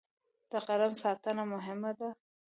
[0.51, 2.09] د قلم ساتنه مهمه ده.